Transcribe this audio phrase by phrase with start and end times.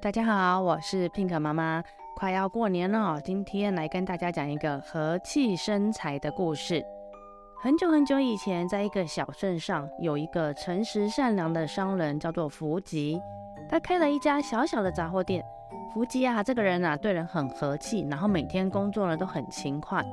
[0.00, 1.84] 大家好，我是 Pink 妈妈。
[2.16, 6.82] 快要过年了，今天来跟大家讲一个和气生财的故事。
[7.60, 13.20] 很久很久以前，在一个小镇上，有一个诚实善良的商人，叫做福吉。
[13.68, 15.44] 他开了一家小小的杂货店。
[15.92, 20.04] 福吉啊，这个人啊，对人很和气，然后每天工作呢都很勤快。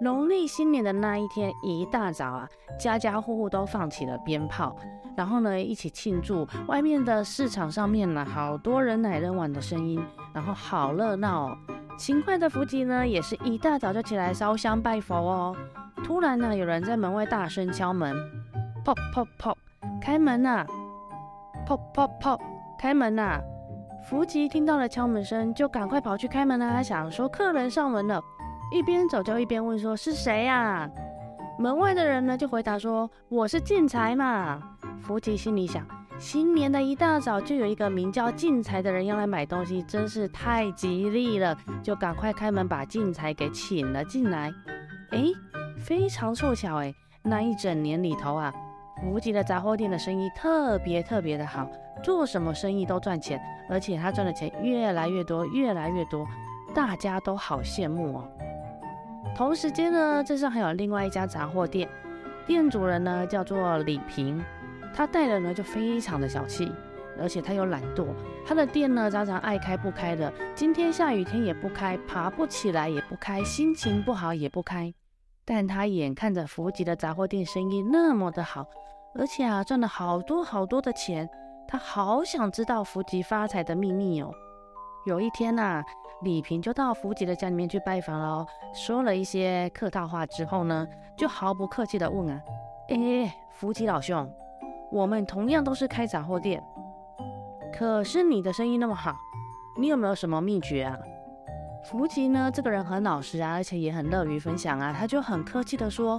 [0.00, 2.48] 农历新年的那一天，一大早啊，
[2.78, 4.74] 家家户户都放起了鞭炮。
[5.16, 6.46] 然后呢，一起庆祝。
[6.66, 11.56] 外面的市场上面呢，好多人来人往的声音，然后好热闹哦。
[11.96, 15.56] 勤快的福吉呢，也是一大早就起来烧香拜佛哦。
[16.02, 18.14] 突然呢，有人在门外大声敲门，
[18.84, 19.54] 砰砰砰，
[20.02, 20.66] 开门呐！
[21.64, 22.38] 砰砰砰，
[22.76, 23.40] 开门呐！
[24.08, 26.70] 福吉听到了敲门声，就赶快跑去开门了。
[26.70, 28.22] 他想说客人上门了，
[28.70, 30.88] 一边走就一边问说是谁呀？
[31.58, 34.60] 门外的人呢，就回答说我是进财嘛。
[35.00, 35.86] 福吉心里想：
[36.18, 44.52] 新年的一大早就有一个名叫进财的人要来买东西，真是太吉利了，就赶快开门把进财给请了进来。
[45.12, 45.24] 哎，
[45.78, 48.52] 非常凑巧哎，那一整年里头啊，
[49.04, 51.68] 福吉的杂货店的生意特别特别的好，
[52.02, 53.38] 做什么生意都赚钱，
[53.68, 56.26] 而且他赚的钱越来越多，越来越多，
[56.74, 58.28] 大家都好羡慕哦。
[59.36, 61.86] 同时间呢，镇上还有另外一家杂货店，
[62.46, 64.42] 店主人呢叫做李平。
[64.94, 66.72] 他待人呢就非常的小气，
[67.20, 68.06] 而且他又懒惰。
[68.46, 74.94] 他的店呢常常爱开不开的，今天下雨天也不开，爬不起来也不开，心情不好也不开。
[75.44, 78.66] 但他眼看着福吉的杂货店生意那么的好，
[79.16, 81.28] 而且啊赚了好多好多的钱，
[81.68, 84.32] 他好想知道福吉发财的秘密哦。
[85.06, 85.84] 有一天呐、啊，
[86.22, 92.42] 李平就到福吉的家里面去拜访了哦，说了一些客套话之后呢，就毫不客气的问啊，
[92.88, 94.28] 哎，福吉老兄。
[94.90, 96.62] 我们同样都是开杂货店，
[97.72, 99.14] 可是你的生意那么好，
[99.78, 100.98] 你有没有什么秘诀啊？
[101.84, 106.18] 福吉呢，这个人很老实啊，而且也很乐于分享啊，他就很客气的说：“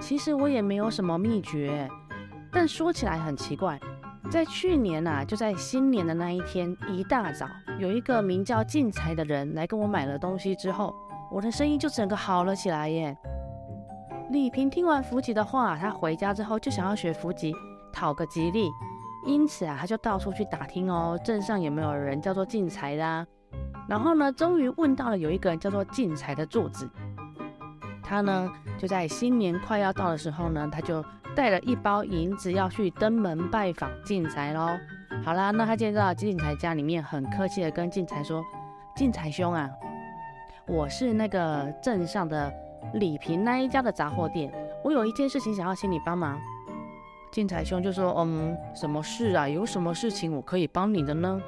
[0.00, 1.88] 其实我也没有什么秘诀，
[2.50, 3.78] 但说起来很奇怪，
[4.30, 7.46] 在去年呐，就在新年的那一天，一大早，
[7.78, 10.94] 有一个名叫进财的人来跟我买了东西之后，
[11.30, 13.16] 我的生意就整个好了起来耶。”
[14.32, 17.54] 李平听完福吉的话，他回家之后就想要学福吉
[17.92, 18.68] 讨个吉利，
[19.26, 23.26] 因此啊，他就到处去打听哦，镇上有没有人叫做进财的啊。
[23.88, 26.88] 然后呢，终于问到了有一个人叫做进财的柱子。
[28.10, 31.00] 他呢就在新年快要到的时候呢，他就
[31.36, 34.76] 带了一包银子要去登门拜访进财喽。
[35.24, 38.44] 好啦，那他见到进财家里面，很客气的跟进财说
[38.96, 39.70] ：“进财兄啊，
[40.66, 42.52] 我是那个镇上的。”
[42.94, 44.50] 李平那一家的杂货店，
[44.82, 46.36] 我有一件事情想要请你帮忙。
[47.30, 49.48] 进财兄就说：“嗯，什么事啊？
[49.48, 51.40] 有什么事情我可以帮你的呢？”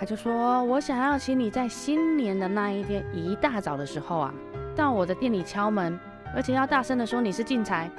[0.00, 4.34] 他就说：“我想要请你在新年的那一天一大早的时候啊，
[4.74, 5.98] 到我的店里敲门，
[6.34, 7.90] 而且要大声的说你是进财。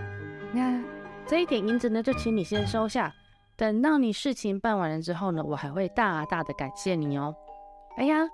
[0.52, 0.82] 那
[1.26, 3.14] 这一点银子呢，就请你先收下。
[3.56, 7.34] 等到你事情办完了之后呢，我还会大大的感谢你哦。”
[7.98, 8.28] 哎呀。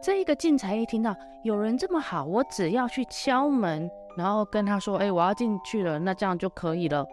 [0.00, 1.12] 这一个进财一听到
[1.42, 7.04] 有人这么好，我只要去敲门，然后跟他说：“哎，我要进去了。”那这样就可以了，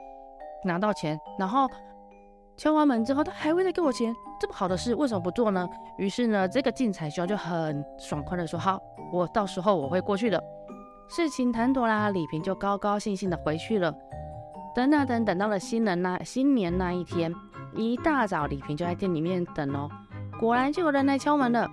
[0.64, 1.20] 拿到钱。
[1.40, 1.68] 然后
[2.58, 4.16] 敲完门之后，他还会再给我钱。
[4.40, 5.68] 这么好的事，为什么不做呢？
[5.98, 8.80] 于是呢，这个进财兄就很爽快的说：“好，
[9.12, 10.42] 我到时候我会过去的。”
[11.08, 13.94] 事情谈妥啦，李平就高高兴兴的回去了。
[14.74, 17.34] 等啊等，等到了新人那新年那一天，
[17.74, 19.90] 一大早，李平就在店里面等哦，
[20.40, 21.70] 果然就有人来敲门了。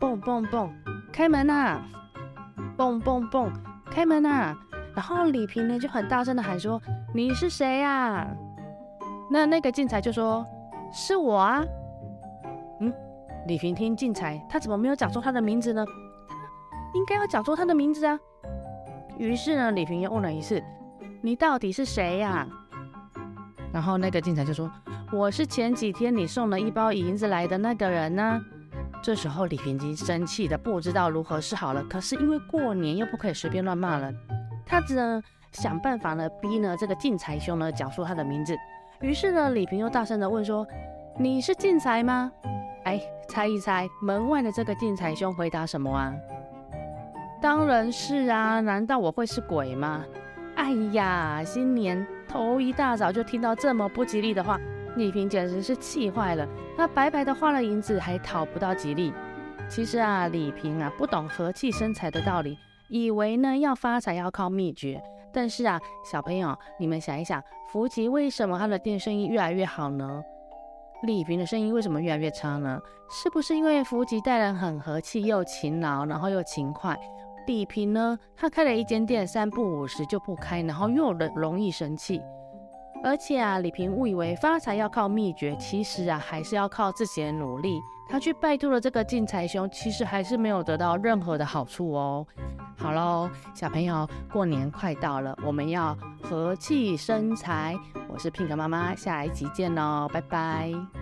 [0.00, 0.72] 蹦蹦蹦，
[1.12, 1.82] 开门呐、啊！
[2.76, 3.52] 蹦蹦蹦，
[3.90, 4.56] 开门呐、啊！
[4.94, 6.80] 然后李平呢就很大声的喊说
[7.14, 8.26] ：“你是谁呀、？”
[9.30, 10.44] 那那个进财就说
[10.92, 11.64] ：“是我啊。”
[12.80, 12.92] 嗯，
[13.46, 15.84] 李平听进财，他怎么没有讲出他的名字呢？
[15.86, 18.18] 他应该要讲出他的名字啊。
[19.16, 20.60] 于是呢，李平又问了一次
[21.22, 22.48] ：“你到底是谁呀、啊？”
[23.72, 24.68] 然后那个进财就说
[25.12, 28.40] ：“我是前几天你送了一包银子来的那个人呢、啊。”
[29.02, 34.14] 这时候李平已经生气的不知道如何是好了，可是因为过年又不可以随便乱骂人，
[34.66, 35.22] 他只能
[35.52, 38.56] 想办法呢逼呢这个进财兄呢讲出他的名字。
[39.00, 40.66] 于是呢李平又大声的问说
[41.18, 42.30] ：“你是进财吗？”
[42.84, 46.14] 哎，猜一猜门外的这个进财兄回答什么啊？
[47.40, 50.04] 当然是啊，难道我会是鬼吗？
[50.56, 54.60] 哎呀，新年头一大早就听到这么不吉利的话，
[54.96, 59.14] 李平简直是气坏了，他白白的花了银子还讨不到吉利。
[59.68, 62.58] 其实啊，李平啊不懂和气生财的道理，
[62.88, 65.00] 以为呢要发财要靠秘诀。
[65.32, 70.22] 但是啊，小朋友，你们想一想，福吉为什么他的店生意越来越好呢？
[71.02, 72.78] 李平的生意为什么越来越差呢？
[73.10, 76.98] 是不是因为福吉待人很和气，又勤劳，然后又勤快？
[77.46, 82.20] 李平呢，他开了一间店，三不五时就不开，然后又容易生气。
[83.02, 87.80] 而且啊，李平误以为发财要靠秘诀，其实啊，还是要靠自己的努力。
[88.10, 92.26] 他去拜托了这个进财兄，其实还是没有得到任何的好处哦。
[92.76, 97.78] 好喽，小朋友，过年快到了，我们要和气生财。
[98.08, 100.99] 我是 Pink 妈妈，下一集见喽，拜拜。